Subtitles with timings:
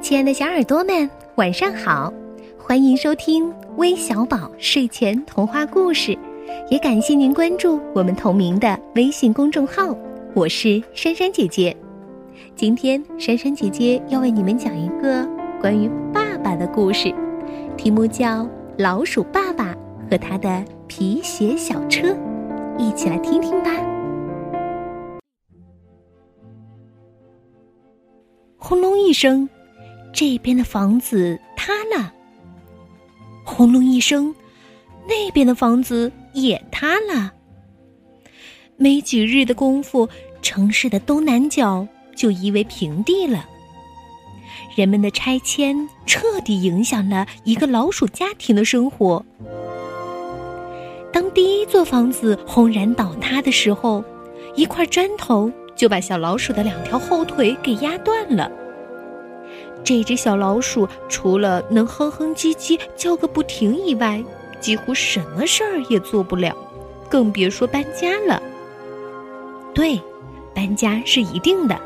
[0.00, 2.10] 亲爱的小耳朵们，晚上好！
[2.58, 6.18] 欢迎收听微小宝睡前童话故事，
[6.70, 9.94] 也感谢您关注我们同名的微信公众号。
[10.34, 11.76] 我是珊珊姐姐，
[12.56, 15.28] 今天珊珊姐姐要为你们讲一个
[15.60, 17.14] 关于爸爸的故事，
[17.76, 18.42] 题目叫
[18.78, 19.76] 《老鼠爸爸
[20.10, 22.08] 和他的皮鞋小车》，
[22.78, 23.70] 一起来听听吧。
[28.56, 29.46] 轰隆一声。
[30.12, 32.12] 这边的房子塌了，
[33.44, 34.34] 轰隆一声，
[35.08, 37.32] 那边的房子也塌了。
[38.76, 40.08] 没几日的功夫，
[40.42, 43.46] 城市的东南角就夷为平地了。
[44.76, 49.24] 人们的拆迁彻底影响了一个老鼠家庭的生活。
[51.12, 54.04] 当第一座房子轰然倒塌的时候，
[54.54, 58.50] 一块砖头就把小老鼠的两条后腿给压断了。
[59.82, 64.22] 这只小老鼠除了能哼哼唧唧叫个不停以外，
[64.60, 66.54] 几乎什么事儿也做不了，
[67.08, 68.40] 更别说搬家了。
[69.74, 70.00] 对，
[70.54, 71.80] 搬家是一定的。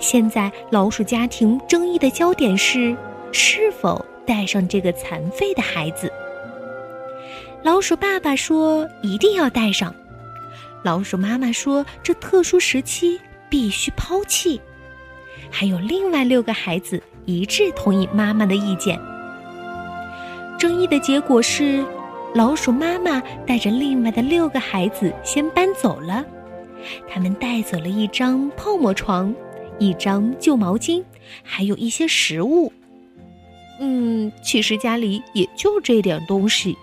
[0.00, 2.96] 现在老鼠家庭争议的焦点是
[3.32, 6.10] 是否带上这个残废的孩子。
[7.62, 9.94] 老鼠爸爸说一定要带上，
[10.82, 14.60] 老鼠妈妈说这特殊时期必须抛弃。
[15.56, 19.00] 还有另外六个孩子一致同意妈妈的意见。
[20.58, 21.84] 争议的结果是，
[22.34, 26.24] 老鼠妈妈带着另外的六个孩子先搬走了。
[27.08, 29.32] 他们带走了一张泡沫床，
[29.78, 31.04] 一张旧毛巾，
[31.44, 32.72] 还有一些食物。
[33.78, 36.76] 嗯，其实家里也就这点东西。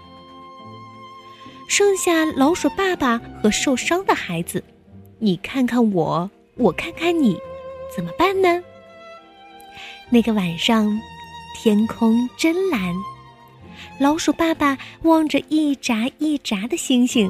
[1.67, 4.63] 剩下老鼠爸爸和受伤的孩子，
[5.19, 7.37] 你看看我，我看看你。
[7.93, 8.61] 怎么办呢？
[10.09, 10.99] 那个晚上，
[11.55, 12.95] 天空真蓝。
[13.99, 17.29] 老鼠爸爸望着一眨一眨的星星，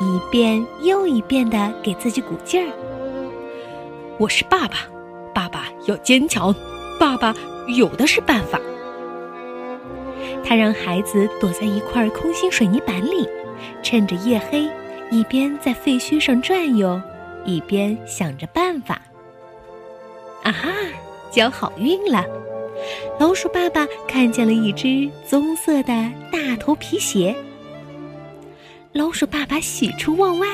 [0.00, 2.72] 一遍又一遍的给自己鼓劲儿。
[4.18, 4.78] 我是爸爸，
[5.34, 6.54] 爸爸要坚强，
[7.00, 7.34] 爸爸
[7.76, 8.60] 有的是办法。
[10.44, 13.26] 他让孩子躲在一块空心水泥板里，
[13.82, 14.68] 趁着夜黑，
[15.10, 17.00] 一边在废墟上转悠，
[17.44, 19.00] 一边想着办法。
[20.62, 20.70] 啊，
[21.30, 22.24] 交好运了！
[23.18, 25.92] 老鼠爸爸看见了一只棕色的
[26.30, 27.34] 大头皮鞋。
[28.92, 30.46] 老鼠爸爸喜出望外，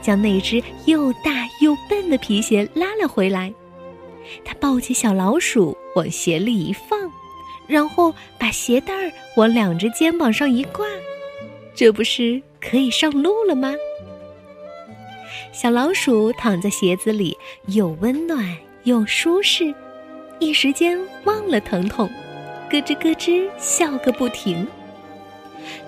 [0.00, 3.52] 将那只又大又笨的皮鞋拉了回来。
[4.44, 6.98] 他抱起小老鼠往鞋里一放，
[7.66, 10.86] 然后把鞋带儿往两只肩膀上一挂，
[11.74, 13.74] 这不是可以上路了吗？
[15.52, 18.56] 小老鼠躺在鞋子里，又温暖。
[18.84, 19.74] 又舒适，
[20.38, 22.06] 一时间忘了疼痛，
[22.68, 24.66] 咯吱咯吱笑个不停。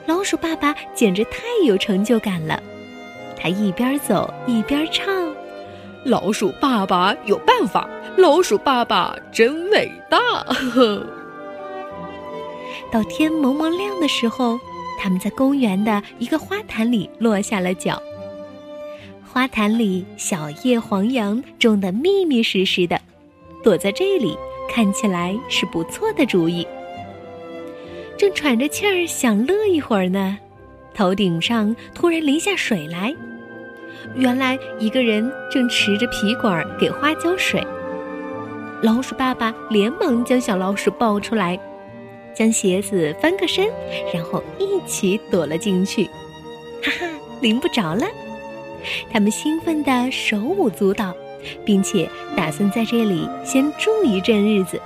[0.06, 2.62] 老鼠爸爸简直太有成就感了，
[3.38, 5.30] 他一边走一边唱
[6.04, 7.86] ：“老鼠爸爸有办法，
[8.16, 10.18] 老鼠爸爸真伟大。
[12.90, 14.58] ”到天蒙蒙亮的时候，
[14.98, 18.00] 他们在公园的一个花坛里落下了脚。
[19.36, 22.98] 花坛里小叶黄杨种得密密实实的，
[23.62, 24.34] 躲在这里
[24.66, 26.66] 看起来是不错的主意。
[28.16, 30.38] 正喘着气儿想乐一会儿呢，
[30.94, 33.14] 头顶上突然淋下水来。
[34.14, 37.62] 原来一个人正持着皮管给花浇水。
[38.80, 41.60] 老鼠爸爸连忙将小老鼠抱出来，
[42.34, 43.68] 将鞋子翻个身，
[44.14, 46.04] 然后一起躲了进去。
[46.82, 47.06] 哈哈，
[47.42, 48.06] 淋不着了。
[49.12, 51.14] 他们兴奋的手舞足蹈，
[51.64, 54.80] 并且打算在这里先住一阵日子，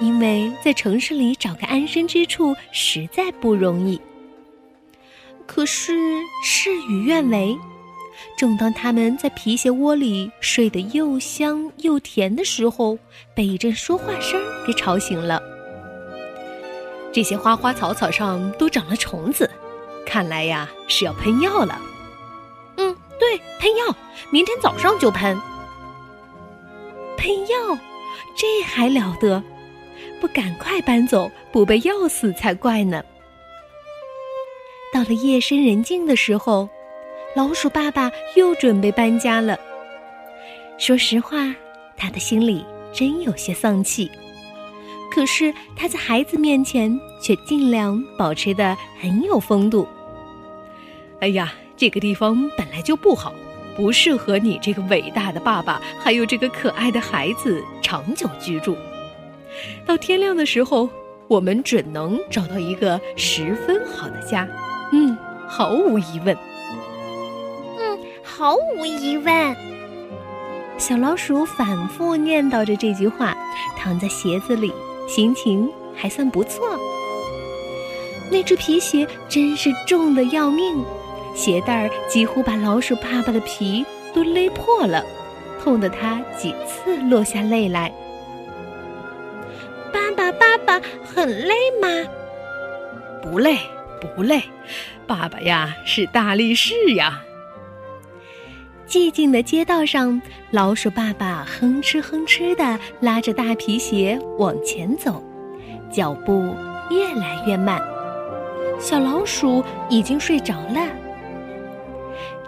[0.00, 4.00] 因为在城市里找个安身之处实在不容易。
[5.46, 5.92] 可是
[6.42, 7.56] 事与愿违，
[8.36, 12.98] 正当他们在皮鞋窝里睡得又香又甜的时候，
[13.34, 15.42] 被一阵说话声给吵醒了。
[17.12, 19.48] 这些花花草草上都长了虫子，
[20.06, 21.78] 看来呀是要喷药了。
[23.18, 23.94] 对，喷药，
[24.30, 25.40] 明天早上就喷。
[27.16, 27.78] 喷药，
[28.36, 29.42] 这还了得？
[30.20, 33.02] 不赶快搬走，不被药死才怪呢。
[34.92, 36.68] 到了夜深人静的时候，
[37.34, 39.58] 老鼠爸爸又准备搬家了。
[40.78, 41.54] 说实话，
[41.96, 44.10] 他的心里真有些丧气。
[45.10, 49.86] 可是他在孩子面前却尽量保持的很有风度。
[51.20, 51.52] 哎呀！
[51.84, 53.34] 这个地方本来就不好，
[53.76, 58.74] 不适合你这个伟大的爸爸，还有这个可爱的孩子长久居住。
[59.84, 60.88] 到天亮的时候，
[61.28, 64.48] 我们准能找到一个十分好的家。
[64.94, 65.14] 嗯，
[65.46, 66.34] 毫无疑问。
[67.78, 69.56] 嗯，毫无疑问。
[70.78, 73.36] 小老鼠反复念叨着这句话，
[73.76, 74.72] 躺在鞋子里，
[75.06, 76.80] 心情还算不错。
[78.30, 80.82] 那只皮鞋真是重的要命，
[81.34, 83.84] 鞋带儿几乎把老鼠爸爸的皮
[84.14, 85.04] 都勒破了，
[85.62, 87.92] 痛得他几次落下泪来。
[89.92, 91.88] 爸爸，爸爸，很累吗？
[93.20, 93.58] 不累，
[94.14, 94.42] 不累，
[95.06, 97.20] 爸爸呀是大力士呀。
[98.86, 100.20] 寂静的街道上，
[100.50, 105.22] 老鼠爸爸哼哧哼哧地拉着大皮鞋往前走，
[105.90, 106.54] 脚步
[106.90, 107.82] 越来越慢。
[108.78, 110.86] 小老鼠已经睡着了。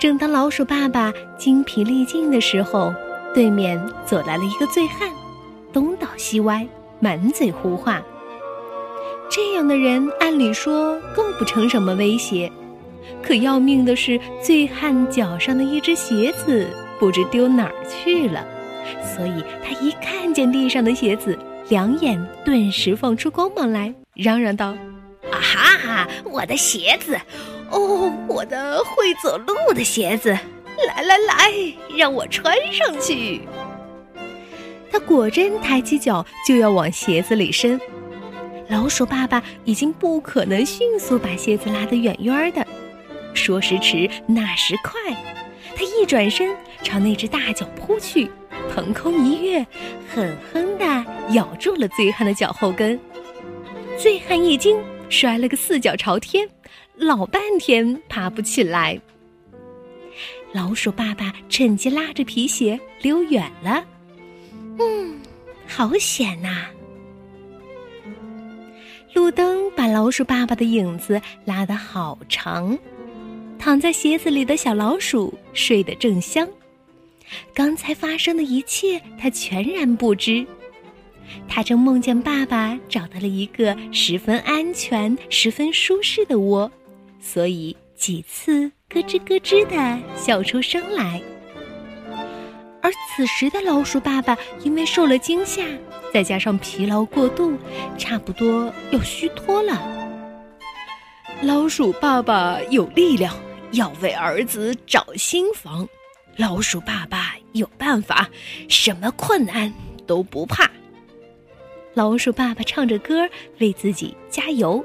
[0.07, 2.95] 正当老鼠爸爸精疲力尽的时候，
[3.35, 5.11] 对面走来了一个醉汉，
[5.73, 6.65] 东倒西歪，
[7.01, 8.01] 满嘴胡话。
[9.29, 12.49] 这样的人按理说构不成什么威胁。
[13.21, 16.69] 可要命的是，醉汉脚上的一只鞋子
[17.01, 18.47] 不知丢哪儿去了，
[19.03, 21.37] 所以他一看见地上的鞋子，
[21.69, 24.67] 两眼顿时放出光芒来，嚷嚷道
[25.33, 27.19] ：“啊哈，我的鞋子！
[27.71, 30.31] 哦，我的会走路的鞋子！
[30.31, 31.53] 来来来，
[31.97, 33.43] 让我穿上去！”
[34.91, 37.81] 他果真抬起脚就要往鞋子里伸，
[38.69, 42.67] 老鼠爸爸已经不可能迅速把鞋子拉得远远的。
[43.35, 44.93] 说时迟，那时快，
[45.75, 48.31] 他一转身朝那只大脚扑去，
[48.75, 49.67] 腾空一跃，
[50.15, 50.85] 狠狠地
[51.33, 52.99] 咬住了醉汉的脚后跟。
[53.99, 54.79] 醉汉一惊，
[55.11, 56.49] 摔了个四脚朝天，
[56.97, 59.01] 老半天爬不起来。
[60.53, 63.85] 老鼠爸爸趁机拉着皮鞋溜远了。
[64.79, 65.21] 嗯，
[65.67, 66.67] 好险呐！
[69.13, 72.79] 路灯把老鼠爸爸的影子拉得好长。
[73.59, 76.47] 躺在鞋子里的小老鼠睡得正香，
[77.55, 80.47] 刚才发生的一切他全然不知。
[81.49, 86.71] 他正梦见爸爸找到了一个十分安全、十分舒适的窝，
[87.27, 91.21] 所以几次咯吱咯吱的笑出声来。
[92.81, 95.65] 而此时的老鼠爸爸因为受了惊吓，
[96.15, 97.59] 再加上疲劳过度，
[97.99, 99.83] 差不多要虚脱了。
[101.43, 103.35] 老鼠爸爸有力量。
[103.73, 105.87] 要为儿子找新房，
[106.37, 108.31] 老鼠爸爸有办法，
[108.69, 109.71] 什么困难
[110.07, 110.71] 都不怕。
[111.93, 114.83] 老鼠爸爸唱着歌为自己加油。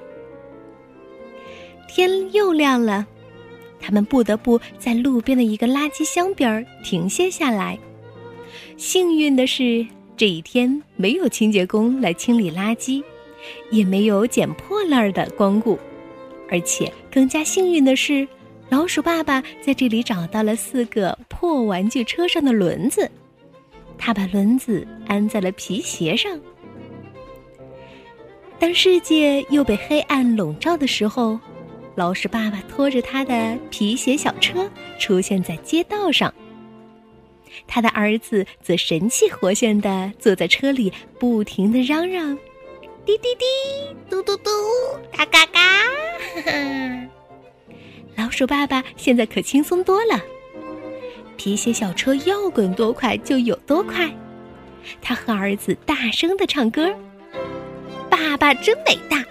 [1.94, 3.06] 天又亮了，
[3.78, 7.78] 他们不得不在路边的一个垃圾箱边停歇下来。
[8.78, 9.86] 幸运的是，
[10.16, 13.04] 这一天没有清洁工来清理垃圾，
[13.72, 15.78] 也没有捡破烂儿的光顾，
[16.50, 18.26] 而且更加幸运的是。
[18.70, 23.12] 老鼠爸爸在这里找到了四个破玩具车上的轮子，
[23.98, 26.40] 他把轮子安在了皮鞋上。
[28.58, 31.38] 当世界又被黑暗笼罩的时候，
[31.96, 36.34] 老鼠爸爸拖着他的皮鞋小车出现在街道上。
[37.68, 42.38] 他的儿子则神气活现地坐在车里，不停地嚷嚷
[43.06, 43.46] ：“滴滴滴，
[44.10, 44.50] 嘟嘟嘟，
[45.12, 45.60] 嘎嘎嘎！”
[46.36, 47.08] 哈哈。
[48.16, 50.22] 老鼠爸爸现在可轻松多了，
[51.36, 54.10] 皮鞋小车要滚多快就有多快。
[55.02, 56.94] 他和儿子大声的唱歌
[58.10, 59.24] ：“爸爸真伟大，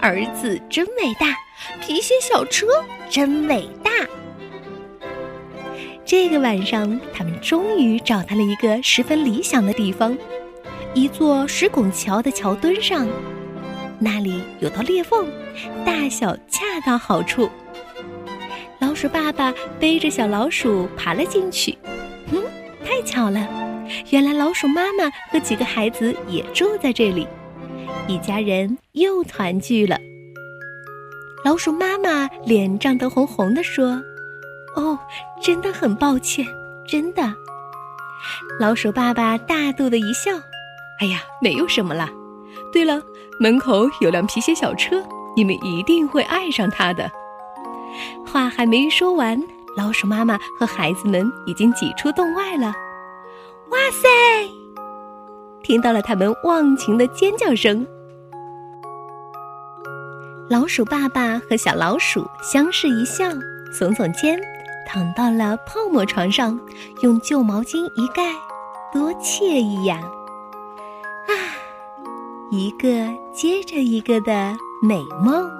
[0.00, 1.34] 儿子真伟大，
[1.80, 2.66] 皮鞋小车
[3.10, 3.90] 真伟大。”
[6.04, 10.16] 这个晚上，他们终于找到了一个十分理想的地方——
[10.94, 13.06] 一座石拱桥的桥墩上，
[13.98, 15.28] 那里有道裂缝，
[15.84, 17.50] 大小恰到好处。
[18.78, 21.76] 老鼠爸爸背着小老鼠爬了进去，
[22.32, 22.42] 嗯，
[22.84, 23.46] 太巧了，
[24.10, 27.26] 原来老鼠妈妈和几个孩子也住在这里，
[28.08, 29.98] 一家人又团聚了。
[31.44, 34.02] 老鼠妈妈脸涨得红红的说
[34.74, 34.98] ：“哦，
[35.42, 36.44] 真的很抱歉，
[36.86, 37.22] 真的。”
[38.58, 40.32] 老鼠爸爸大度的一笑
[41.00, 42.08] ：“哎呀，没有什么啦。
[42.72, 42.98] 对了，
[43.38, 45.04] 门口有辆皮鞋小车，
[45.36, 47.12] 你们一定会爱上它的。”
[48.26, 49.38] 话还没说完，
[49.76, 52.72] 老鼠妈妈和孩子们已经挤出洞外了。
[53.70, 54.08] 哇塞！
[55.62, 57.86] 听到了他们忘情的尖叫声。
[60.50, 63.28] 老鼠爸爸和小老鼠相视一笑，
[63.70, 64.40] 耸耸肩，
[64.86, 66.58] 躺到了泡沫床上，
[67.02, 68.32] 用旧毛巾一盖，
[68.90, 70.00] 多惬意呀！
[71.26, 71.32] 啊，
[72.50, 72.88] 一个
[73.30, 75.50] 接着一个的美梦。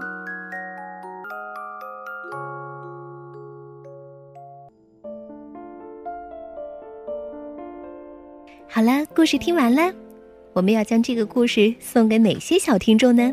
[8.66, 9.92] 好了，故事听完了，
[10.54, 13.30] 我们要将这个故事送给哪些小听众呢？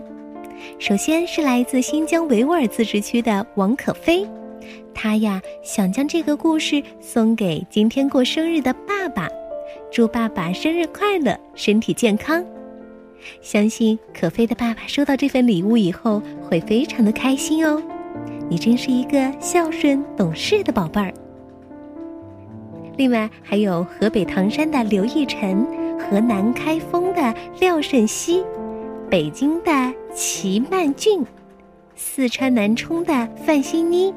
[0.80, 4.28] 首先是来自新疆维吾尔自治区的王可飞，
[4.94, 9.30] 他呀想将这个故事送给今天过生日的爸爸，
[9.92, 12.44] 祝爸爸生日快乐，身体健康。
[13.42, 17.82] 相信可飞的爸爸收到这份礼物以后会非常的开心哦。
[18.50, 21.12] 你真是一个孝顺懂事的宝贝儿。
[22.98, 25.66] 另外还有河北唐山的刘奕晨，
[25.98, 28.44] 河南开封的廖胜熙，
[29.10, 29.72] 北京的
[30.14, 31.24] 齐曼俊，
[31.96, 34.12] 四川南充的范欣妮。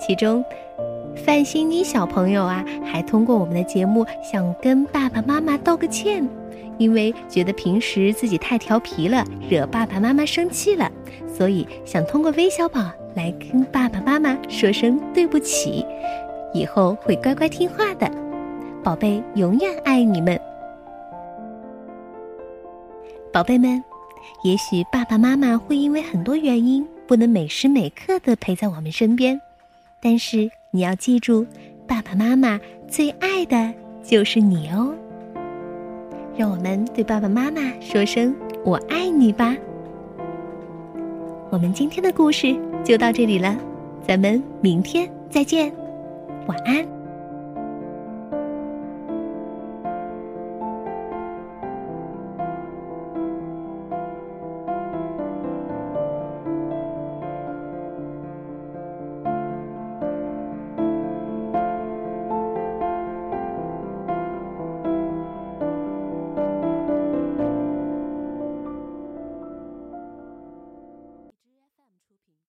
[0.00, 0.44] 其中，
[1.24, 6.28] 范欣妮小朋友啊，还通过我们的节目想跟爸爸妈妈道个歉，
[6.78, 10.90] 因为觉得平时自己太调皮了，惹爸爸妈妈生气了，
[11.32, 15.86] 所以想通过微小宝来跟爸爸妈妈说声对不起。
[16.52, 18.10] 以后会乖乖听话的，
[18.82, 20.38] 宝贝永远爱你们，
[23.32, 23.82] 宝贝们。
[24.42, 29.40] 也许爸爸妈妈会因为很多原因不能每时每刻的陪在我们身边，
[30.00, 31.46] 但是你要记住，
[31.86, 34.94] 爸爸妈妈最爱的就是你哦。
[36.36, 39.56] 让我们对爸爸妈妈说声“我爱你”吧。
[41.50, 42.54] 我们今天的故事
[42.84, 43.56] 就到这里了，
[44.06, 45.72] 咱们明天再见。
[46.46, 46.97] 晚安。